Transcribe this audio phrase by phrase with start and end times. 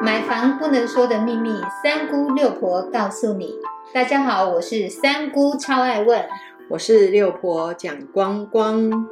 [0.00, 1.50] 买房不能说的秘密，
[1.82, 3.54] 三姑六婆告诉你。
[3.92, 6.24] 大家好，我是三姑，超爱问。
[6.70, 9.08] 我是六婆蒋光光。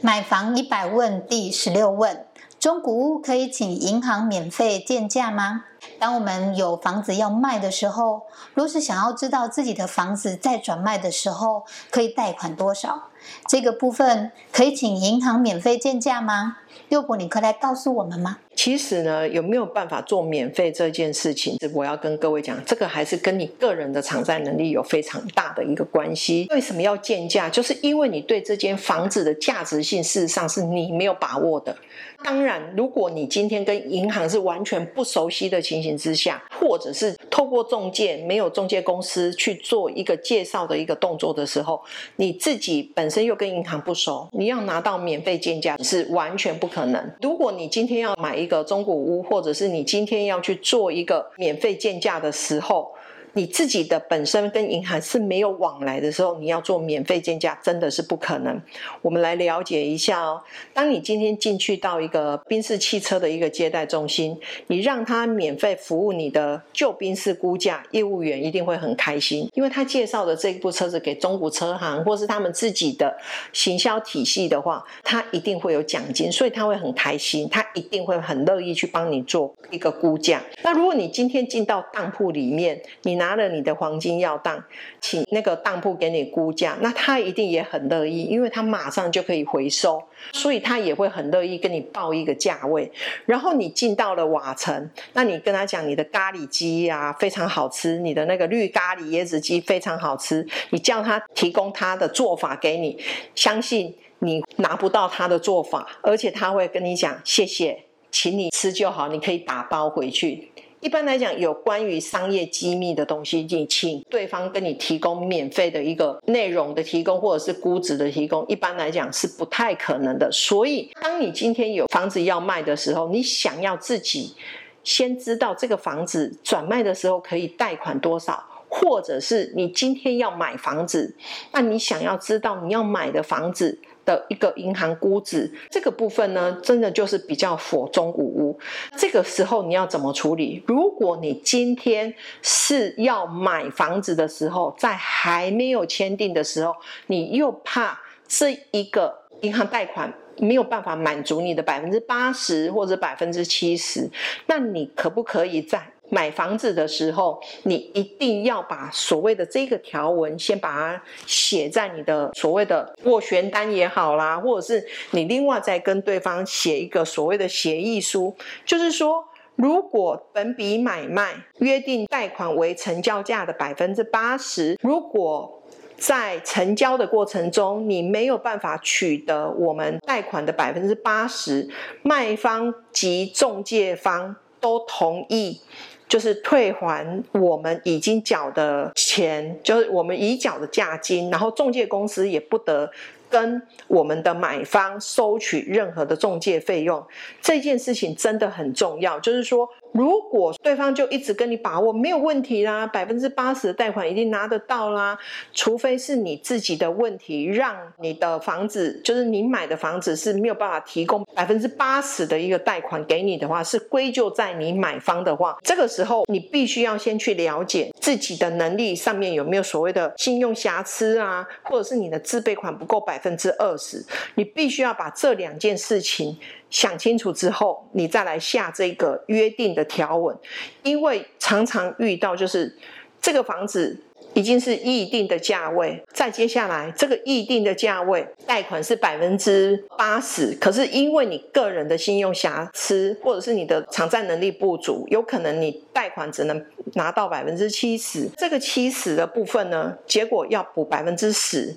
[0.00, 2.24] 买房一百问第十六问：
[2.58, 5.64] 中古屋可以请银行免费鉴价吗？
[5.98, 8.22] 当我们有房子要卖的时候，
[8.54, 13.08] 若是想要知道自己的房子在转卖的时候可以贷款多少，
[13.48, 16.58] 这个部分可以请银行免费鉴价吗？
[16.88, 18.38] 六婆，你可以来告诉我们吗？
[18.56, 21.56] 其实呢，有没有办法做免费这件事情？
[21.72, 26.46] 我要跟各位讲，这个还是跟你个人的偿债能力有非常大的一个关系。
[26.50, 27.48] 为什么要建价？
[27.48, 31.76] 就是因为你对这间房子的价值性，事实上是你没有把握的。
[32.22, 41.80] 当然，如果你今天跟银行是完全不熟悉的情情形之下，或者是透过中介没有中介公司去做一个介绍的一个动作的时候，
[42.16, 47.10] 你自己本身又跟银行不熟，你要拿到免费建价是完全不可能。
[47.22, 52.92] 如果你今天要买一个中古屋，或者是你今天要去做一个免费建价的时候，
[53.32, 58.60] 你自己的本身跟银行是没有往来的时候，你要做免费建价真的是不可能。
[59.02, 60.42] 我们来了解一下哦。
[60.72, 73.16] 当你今天进去到一个宾士汽车的一个接待中心，你让他免费服务你的旧宾士估价，业务员一定会很开心，因为他介绍的这部车子给中古车行或是他们自己的
[73.52, 80.42] 行销体系的话，他一定会有奖金，所以他会很开心，他一定会很乐意去帮你做一个估价。
[80.62, 84.64] 那如果你今天进到当铺里面，你拿了你的黄金要当，
[84.98, 92.90] 请那个当铺给你估价，那他一定也很乐意，因为他马上就可以回收，所以他也会很乐意跟你报一个价位。
[93.26, 102.98] 然后你进到了瓦城，那你跟他讲你的咖喱鸡呀非常好吃，你的那个绿咖喱椰子鸡非常好吃，你叫他提供他的做法给你，
[103.34, 110.48] 相信你拿不到他的做法，而且他会跟你讲谢谢，请你吃就好，你可以打包回去。
[110.80, 120.32] 一般来讲，有关于商业机密的东西，你请对方跟你提供免费的一个内容的提供，或者是估值的提供，一般来讲是不太可能的。
[120.32, 124.34] 所以，当你今天有房子要卖的时候，你想要自己
[124.82, 131.14] 先知道这个房子转卖的时候可以贷款多少，或者是你今天要买房子，
[131.52, 133.78] 那你想要知道你要买的房子。
[134.04, 138.58] 的一个银行估值这个部分呢，真的就是比较火中无屋。
[138.96, 140.62] 这个时候你要怎么处理？
[140.66, 146.74] 如果你今天是要买房子的时候，在还没有签订的时候，
[147.06, 154.08] 你又怕这一个银行贷款没有办法满足你的百分之八十或者百分之七十，
[154.46, 155.92] 那你可不可以在？
[156.10, 169.24] 买房子的时候，你一定要把所谓的这个条文先把它写在你的所谓的斡旋单也好啦，或者是你另外再跟对方写一个所谓的协议书，就是说，
[169.56, 175.62] 如果本笔买卖约定贷款为成交价的百分之八十，如果
[175.96, 181.68] 在成交的过程中你没有办法取得我们贷款的百分之八十，
[182.02, 185.60] 卖方及中介方都同意。
[186.08, 192.90] 就是退还我们已经缴的钱，就是我们已缴的价金，然后中介公司也不得
[193.28, 197.06] 跟我们的买方收取任何的中介费用。
[197.40, 199.68] 这件事情真的很重要，就是说。
[199.92, 205.18] 如果对方就一直跟你把握没有问题啦，百分之八十的贷款一定拿得到啦，
[205.52, 224.04] 除非是你自己的问题，让你的房子就是你买的房子是没有办法提供百分之八十的一个贷款给你的话，是归咎在你买方的话，这个时候你必须要先去了解自己的能力上面有没有所谓的信用瑕疵啊，或者是你的自备款不够百分之二十，
[224.36, 226.38] 你必须要把这两件事情。
[226.70, 230.36] 想清楚之后，你再来下这个约定的条文，
[230.82, 232.78] 因为常常遇到就是
[233.20, 234.02] 这个房子
[234.34, 246.64] 已经是预定的价位，再接下来这个预定的价位贷款是百分之八十，可是因为你个人的信用瑕疵，或者是你的偿债能力不足，有可能你贷款只能
[246.94, 251.76] 拿到百分之七十，这个七十的部分呢，结果要补百分之十。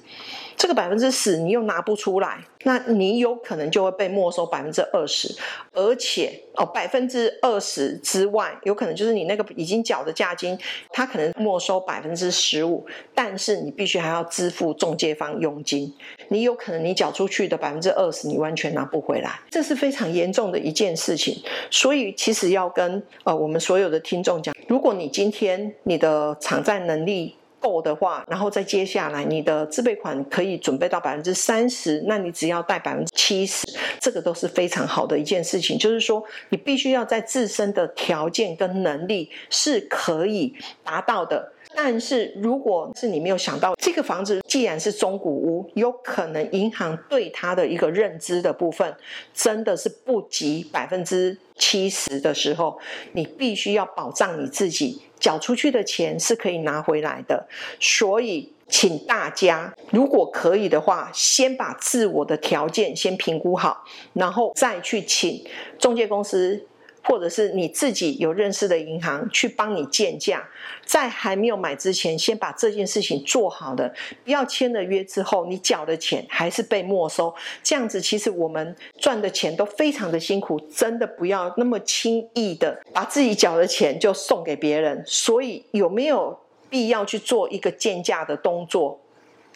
[0.56, 5.36] 这个百分之十你又拿不出来，那你有可能就会被没收百分之二十，
[5.74, 10.56] 而且哦百分之二十之外，有可能就是你那个已经缴的价金，
[10.92, 12.86] 它可能没收百分之十五，
[13.16, 15.94] 但是你必须还要支付中介方佣金，
[16.30, 21.42] 你有可能你缴出去的百分之二十你完全拿不回来，这是非常严重的一件事情。
[21.70, 33.66] 所以其实要跟呃我们所有的听众讲，如果你今天你的偿债能力，够的话，然后再接下来你的自备款可以准备到百分之三十，那你只要贷百分之七十，
[34.02, 35.80] 这个都是非常好的一件事情。
[35.80, 41.54] 就是说，你必须要在自身的条件跟能力是可以达到的。
[41.76, 48.96] 但是，如果是你没有想到这个房子既然是中古屋，有可能银行对它的一个认知的部分
[49.34, 52.78] 真的是不及百分之七十的时候，
[53.14, 57.48] 你必须要保障你自己缴出去的钱是可以拿回来的。
[57.80, 63.84] 所以，请大家如果可以的话，先把自我的条件先评估好，
[64.14, 65.44] 然后再去请
[65.80, 66.64] 中介公司。
[67.04, 70.48] 或者是你自己有认识的银行去帮你建价，
[70.86, 85.04] 在还没有买之前，先把这件事情做好的，不要签了约之后，你缴的钱还是被没收，这样子其实我们赚的钱都非常的辛苦，真的不要那么轻易的把自己缴的钱就送给别人。
[85.06, 86.40] 所以有没有
[86.70, 89.00] 必要去做一个建价的动作？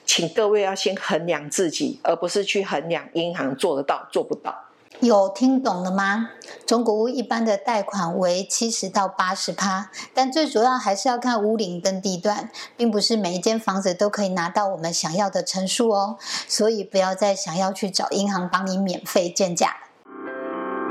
[0.05, 4.66] 请各位要先衡量自己，而不是去衡量银行做得到做不到。
[4.99, 6.31] 有听懂了吗？
[6.65, 16.17] 中古屋一般的贷款为七十到八十趴，但最主要还是要看屋龄跟地段，并不是每一间房子都可以拿到我们想要的成数哦。
[16.47, 19.77] 所以不要再想要去找银行帮你免费建价。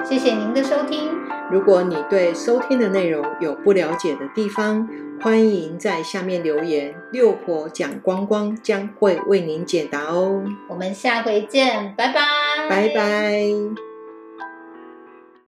[0.08, 1.10] 谢谢您的收听。
[1.50, 4.88] 如果你对收听的内容有不了解的地方，
[5.20, 10.42] 欢迎在下面留言，六婆讲光光将会为您解答哦。
[10.68, 12.20] 我们下回见，拜拜，
[12.68, 13.85] 拜拜。